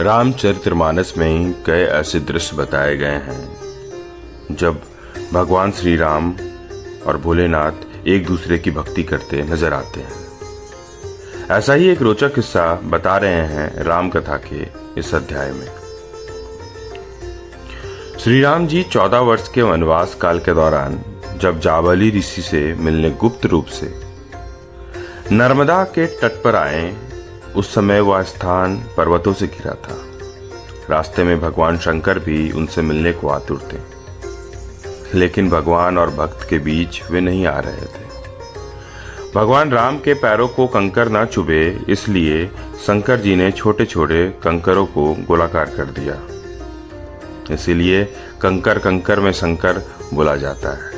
रामचरितमानस 0.00 1.12
में 1.18 1.52
कई 1.66 1.82
ऐसे 1.82 2.20
दृश्य 2.20 2.56
बताए 2.56 2.96
गए 2.96 3.18
हैं। 3.26 4.56
जब 4.56 4.80
भगवान 5.32 5.70
श्री 5.72 5.96
राम 5.96 6.34
और 7.06 7.16
भोलेनाथ 7.16 8.06
एक 8.06 8.26
दूसरे 8.26 8.58
की 8.58 8.70
भक्ति 8.70 9.02
करते 9.02 9.42
नज़र 9.42 9.72
आते 9.72 10.00
हैं। 10.00 10.26
ऐसा 11.50 11.74
ही 11.74 11.88
एक 11.88 12.02
रोचक 12.02 12.34
किस्सा 12.34 12.74
बता 12.84 13.16
रहे 13.16 13.46
हैं 13.46 13.84
राम 13.84 14.10
कथा 14.10 14.36
के 14.36 14.66
इस 15.00 15.14
अध्याय 15.14 15.52
में। 15.52 15.66
श्री 18.18 18.40
राम 18.40 18.66
जी 18.66 18.82
चौदह 18.82 19.18
वर्ष 19.18 19.48
के 19.48 19.62
वनवास 19.62 20.14
काल 20.14 20.38
के 20.38 20.54
दौरान 20.54 21.00
जब 21.40 21.60
जावली 21.60 22.10
ऋषि 22.10 22.42
से 22.42 22.74
मिलने 22.74 23.10
गुप्त 23.10 23.46
रूप 23.46 23.66
से 23.66 23.92
नर्मदा 25.32 25.84
के 25.84 26.06
तट 26.06 26.42
पर 26.42 26.56
आए 26.56 26.96
उस 27.56 27.74
समय 27.74 28.00
वह 28.00 28.22
स्थान 28.22 28.76
पर्वतों 28.96 29.32
से 29.32 29.46
घिरा 29.46 29.74
था। 29.74 29.96
रास्ते 30.90 31.24
में 31.24 31.40
भगवान 31.40 31.78
शंकर 31.78 32.18
भी 32.18 32.52
उनसे 32.52 32.82
मिलने 32.82 33.12
को 33.12 33.28
आतुर 33.28 33.68
थे। 33.72 33.96
लेकिन 35.18 35.50
भगवान 35.50 35.98
और 35.98 36.10
भक्त 36.10 36.46
के 36.50 36.58
बीच 36.58 37.02
वे 37.10 37.20
नहीं 37.20 37.46
आ 37.46 37.58
रहे 37.60 37.86
थे। 37.86 38.06
भगवान 39.34 39.70
राम 39.70 39.98
के 39.98 40.14
पैरों 40.14 40.48
को 40.48 40.66
कंकर 40.66 41.08
ना 41.08 41.24
चुभे, 41.24 41.80
इसलिए 41.88 42.46
शंकर 42.86 43.20
जी 43.20 43.36
ने 43.36 43.50
छोटे 43.50 43.84
छोटे 43.84 44.28
कंकरों 44.28 44.86
को 44.86 45.14
गोलाकार 45.14 45.64
कर 45.64 45.84
दिया। 45.84 46.22
इसीलिए 47.54 48.04
कंकर 48.40 48.78
कंकर 48.78 49.20
में 49.20 49.32
शंकर 49.32 49.82
बोला 50.14 50.36
जाता 50.36 50.68
है। 50.68 50.96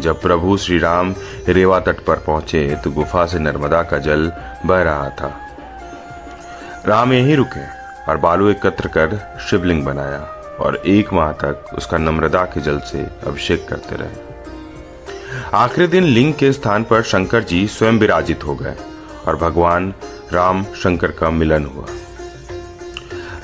जब 0.00 0.20
प्रभु 0.20 0.56
श्री 0.56 0.78
राम 0.78 1.14
रेवा 1.48 1.80
तट 1.80 2.00
पर 2.00 2.16
पहुँचे 2.16 2.76
तो 2.84 2.90
गुफा 2.90 3.26
से 3.26 3.38
नर्मदा 3.38 3.82
का 3.82 3.98
जल 3.98 4.32
बह 4.66 4.82
रहा 4.82 5.08
था। 5.08 5.51
राम 6.86 7.12
यहीं 7.12 7.36
रुके 7.36 7.64
और 8.08 8.16
बालू 8.16 8.48
एकत्र 8.50 8.88
कर 8.88 9.38
शिवलिंग 9.50 9.84
बनाया 9.84 10.18
और 10.60 10.76
एक 10.86 11.12
माह 11.12 11.32
तक 11.32 11.70
उसका 11.74 11.98
नम्रता 11.98 12.44
के 12.44 12.60
जल 12.60 12.78
से 12.78 13.02
अभिषेक 13.26 13.68
करते 13.68 13.96
रहे। 13.96 14.32
आखिरी 15.54 15.86
दिन 15.86 16.04
लिंग 16.04 16.34
के 16.34 16.52
स्थान 16.52 16.84
पर 16.84 17.02
शंकर 17.02 17.42
जी 17.42 17.66
स्वयं 17.66 17.98
विराजित 17.98 18.44
हो 18.44 18.54
गए 18.54 18.74
और 19.26 19.36
भगवान 19.36 19.94
राम 20.32 20.64
शंकर 20.64 21.10
का 21.10 21.30
मिलन 21.30 21.64
हुआ। 21.64 21.86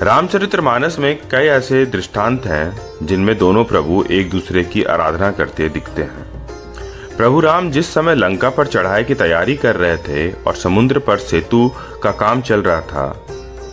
रामचरित्र 0.01 0.61
मानस 0.61 0.99
में 0.99 1.19
कई 1.31 1.45
ऐसे 1.47 1.85
दृष्टांत 1.85 2.45
हैं 2.45 2.81
जिनमें 3.03 3.37
दोनों 3.37 3.65
प्रभु 3.65 4.03
एक 4.11 4.29
दूसरे 4.29 4.63
की 4.63 4.83
आराधना 4.83 5.31
करते 5.31 5.69
दिखते 5.69 6.01
हैं। 6.01 6.18
प्रभु 7.19 7.39
राम 7.39 7.69
जिस 7.71 7.87
समय 7.93 8.15
लंका 8.15 8.49
पर 8.49 8.67
चढ़ाई 8.67 9.03
की 9.03 9.13
तैयारी 9.13 9.55
कर 9.55 9.75
रहे 9.75 9.95
थे 9.97 10.31
और 10.43 10.55
समुद्र 10.55 10.99
पर 10.99 11.17
सेतु 11.17 11.71
का 12.03 12.11
काम 12.11 12.41
चल 12.41 12.61
रहा 12.61 12.81
था, 12.81 13.25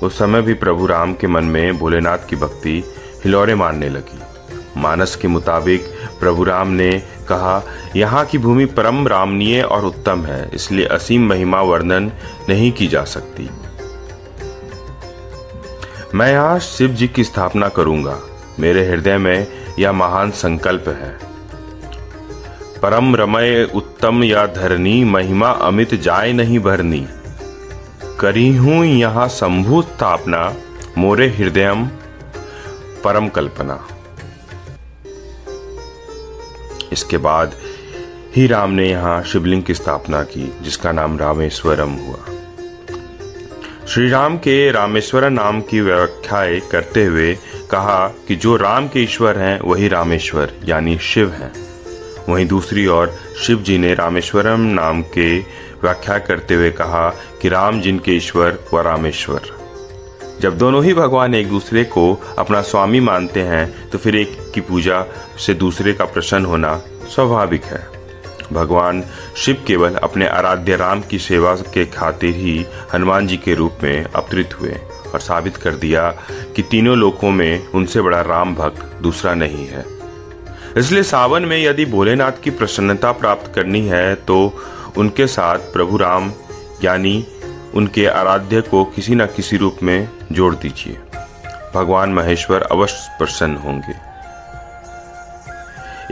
उस 0.02 0.18
समय 0.18 0.42
भी 0.42 0.54
प्रभु 0.54 0.86
राम 0.86 1.12
के 1.14 1.26
मन 1.26 1.44
में 1.44 1.78
भोलेनाथ 1.78 2.26
की 2.28 2.36
भक्ति 2.36 2.82
हिलौरे 3.24 3.54
मारने 3.54 3.88
लगी। 3.88 4.18
मानस 4.76 5.14
के 5.16 5.28
मुताबिक 5.28 5.84
प्रभु 6.20 6.44
राम 6.44 6.68
ने 6.68 6.90
कहा, 7.28 7.62
यहाँ 7.96 8.24
की 8.24 8.38
भूमि 8.38 8.64
परम 8.64 9.06
रामनीय 9.08 9.62
और 9.62 9.84
उत्तम 9.84 10.24
है, 10.24 10.50
इसलिए 10.54 10.86
असीम 10.86 11.28
महिमा 11.28 11.62
वर्णन 11.62 12.10
नहीं 12.48 12.72
की 12.72 12.86
जा 12.86 13.04
सकती। 13.04 13.48
मैं 16.14 16.30
यहाँ 16.32 16.58
शिव 16.58 16.88
जी 16.88 17.08
की 17.08 17.24
स्थापना 17.24 17.68
करूँगा। 17.68 18.18
मेरे 18.60 18.86
हृदय 18.86 19.18
में 19.18 19.46
यह 19.78 19.92
महान 19.92 20.30
संकल्प 20.30 20.88
है। 20.88 21.35
परम 22.82 23.16
रमय 23.16 23.70
उत्तम 23.74 24.24
या 24.24 24.46
धरनी 24.46 25.04
महिमा 25.04 25.50
अमित 25.50 25.94
जाय 25.94 26.32
नहीं 26.32 26.58
भरनी। 26.58 27.06
करी 28.20 28.56
हूँ 28.56 28.84
यहाँ 28.84 29.28
शंभु 29.28 29.82
स्थापना, 29.82 30.56
मोरे 30.98 31.28
हृदय 31.28 31.74
परम 33.04 33.28
कल्पना। 33.28 33.88
इसके 36.92 37.18
बाद 37.18 37.54
ही 38.36 38.46
राम 38.46 38.70
ने 38.70 38.90
यहाँ 38.90 39.22
शिवलिंग 39.22 39.62
की 39.62 39.74
स्थापना 39.74 40.22
की, 40.22 40.54
जिसका 40.62 40.92
नाम 40.92 41.18
रामेश्वरम 41.18 41.90
हुआ। 41.90 42.18
श्री 43.86 44.08
राम 44.08 44.36
के 44.36 44.70
रामेश्वर 44.70 45.30
नाम 45.30 45.60
की 45.60 45.80
व्याख्या 45.80 46.68
करते 46.70 47.04
हुए 47.04 47.34
कहा 47.70 48.08
कि 48.08 48.36
जो 48.36 48.56
राम 48.56 48.88
के 48.88 49.00
ईश्वर 49.00 49.38
हैं, 49.38 49.60
वही 49.60 49.88
रामेश्वर, 49.88 50.52
यानी 50.64 50.98
शिव 50.98 51.30
हैं। 51.30 51.52
वहीं 52.28 52.46
दूसरी 52.46 52.86
ओर 52.86 53.14
शिव 53.46 53.62
जी 53.62 53.78
ने 53.78 53.94
रामेश्वरम 53.94 54.60
नाम 54.60 55.02
के 55.02 55.38
व्याख्या 55.82 56.18
करते 56.18 56.54
हुए 56.54 56.70
कहा 56.70 57.08
कि 57.42 57.48
राम 57.48 57.80
जिनके 57.80 58.12
ईश्वर 58.12 58.58
व 58.74 58.80
रामेश्वर। 58.80 59.40
जब 60.40 60.58
दोनों 60.58 60.84
ही 60.84 60.94
भगवान 60.94 61.34
एक 61.34 61.48
दूसरे 61.48 61.84
को 61.84 62.12
अपना 62.38 62.60
स्वामी 62.62 63.00
मानते 63.00 63.40
हैं 63.40 63.88
तो 63.90 63.98
फिर 63.98 64.16
एक 64.16 64.36
की 64.54 64.60
पूजा 64.60 65.04
से 65.38 65.54
दूसरे 65.54 65.92
का 65.92 66.04
प्रसन्न 66.04 66.44
होना 66.44 66.76
स्वाभाविक 67.14 67.64
है। 67.64 67.86
भगवान 68.52 69.02
शिव 69.36 69.64
केवल 69.66 69.94
अपने 69.94 70.26
आराध्य 70.26 70.76
राम 70.76 71.00
की 71.00 71.18
सेवा 71.18 71.54
के 71.74 71.86
खातिर 71.86 72.34
ही 72.34 72.66
हनुमान 72.94 73.26
जी 73.26 73.36
के 73.36 73.54
रूप 73.54 73.78
में 73.82 74.04
अवतरित 74.04 74.60
हुए 74.60 74.76
और 75.14 75.20
साबित 75.20 75.56
कर 75.56 75.74
दिया 75.74 76.08
कि 76.56 76.62
तीनों 76.62 76.96
लोकों 76.96 77.30
में 77.30 77.66
उनसे 77.68 78.00
बड़ा 78.00 78.20
राम 78.20 78.54
भक्त 78.54 79.02
दूसरा 79.02 79.34
नहीं 79.34 79.66
है। 79.66 79.95
इसलिए 80.76 81.02
सावन 81.02 81.42
में 81.42 81.56
यदि 81.58 81.84
भोलेनाथ 81.86 82.32
की 82.44 82.50
प्रसन्नता 82.50 83.12
प्राप्त 83.12 83.52
करनी 83.54 83.80
है 83.88 84.14
तो 84.14 84.36
उनके 84.96 85.26
साथ 85.26 85.58
प्रभु 85.72 85.96
राम 85.96 86.32
यानी 86.84 87.26
उनके 87.74 88.06
आराध्य 88.06 88.60
को 88.60 88.84
किसी 88.84 89.14
न 89.14 89.26
किसी 89.26 89.56
रूप 89.56 89.78
में 89.82 90.08
जोड़ 90.32 90.54
दीजिए। 90.54 90.98
भगवान 91.74 92.12
महेश्वर 92.14 92.62
अवश्य 92.62 93.16
प्रसन्न 93.18 93.56
होंगे। 93.56 93.94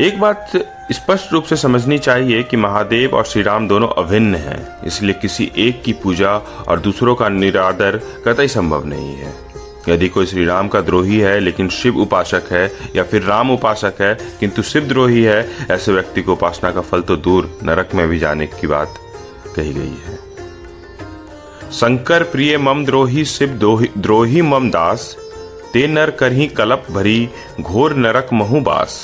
एक 0.06 0.20
बात 0.20 0.50
स्पष्ट 0.92 1.32
रूप 1.32 1.44
से 1.44 1.56
समझनी 1.56 1.98
चाहिए 1.98 2.42
कि 2.42 2.56
महादेव 2.56 3.14
और 3.14 3.25
श्री 3.25 3.42
राम 3.42 3.69
दोनों 3.69 3.88
अभिन्न 3.98 4.34
हैं, 4.34 4.86
इसलिए 4.86 5.14
किसी 5.14 5.50
एक 5.56 5.82
की 5.82 5.92
पूजा 5.92 6.36
और 6.69 6.81
दूसरों 6.81 7.14
का 7.14 7.28
निरादर 7.28 8.00
कतई 8.26 8.48
संभव 8.48 8.84
नहीं 8.84 9.14
है। 9.16 9.44
यदि 9.88 10.08
कोई 10.08 10.26
श्री 10.26 10.44
राम 10.44 10.68
का 10.68 10.80
द्रोही 10.80 11.18
है, 11.18 11.38
लेकिन 11.40 11.68
शिव 11.68 11.96
उपासक 11.96 12.52
है, 12.52 12.70
या 12.96 13.02
फिर 13.02 13.22
राम 13.22 13.50
उपासक 13.50 13.94
है, 14.00 14.14
किंतु 14.40 14.62
शिव 14.62 14.84
द्रोही 14.88 15.22
है, 15.22 15.48
ऐसे 15.70 15.92
व्यक्ति 15.92 16.22
को 16.22 16.32
उपासना 16.32 16.70
का 16.70 16.80
फल 16.80 17.00
तो 17.00 17.16
दूर 17.16 17.58
नरक 17.62 17.94
में 17.94 18.08
भी 18.08 18.18
जाने 18.18 18.46
की 18.46 18.66
बात 18.66 18.94
कही 19.56 19.72
गई 19.72 19.96
है। 20.06 20.18
शंकर 21.72 22.22
प्रिय 22.22 22.58
मम 22.58 22.84
द्रोही 22.84 23.24
शिव 23.24 23.58
द्रोही 23.98 24.42
मम 24.42 24.70
दास, 24.70 25.16
ते 25.72 25.86
नर 25.86 26.10
करही 26.10 26.46
कलप 26.48 26.86
भरी, 26.90 27.28
घोर 27.60 27.94
नरक 27.94 28.28
बास। 28.34 29.02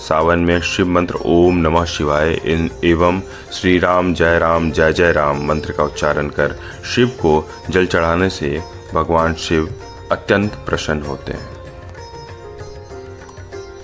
सावन 0.00 0.38
में 0.38 0.60
शिव 0.60 0.86
मंत्र 0.86 1.18
ओम 1.24 1.56
नमः 1.56 1.84
शिवाय 1.84 2.30
एवं 2.84 3.20
श्री 3.52 3.78
राम 3.78 4.14
जय 4.14 4.38
राम 4.38 4.70
जय 4.70 4.92
जय 4.92 5.12
राम 5.12 5.44
मंत्र 5.46 5.72
का 5.72 5.84
उच्चारण 5.84 6.28
कर 6.28 6.56
शिव 6.94 7.08
को 7.20 7.32
जल 7.70 7.86
चढ़ाने 7.86 8.28
से 8.30 8.60
भगवान 8.94 9.34
शिव 9.34 9.68
अत्यंत 10.10 10.54
प्रसन्न 10.54 11.02
होते 11.02 11.32
हैं। 11.32 11.59